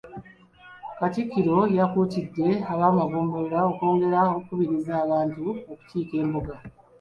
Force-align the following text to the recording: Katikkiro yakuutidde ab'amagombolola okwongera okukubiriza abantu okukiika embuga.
Katikkiro 0.99 1.57
yakuutidde 1.77 2.47
ab'amagombolola 2.71 3.59
okwongera 3.71 4.19
okukubiriza 4.35 4.93
abantu 5.05 5.43
okukiika 5.71 6.13
embuga. 6.23 6.55